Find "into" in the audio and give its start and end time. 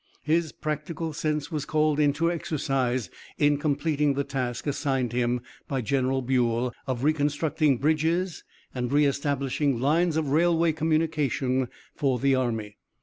1.99-2.31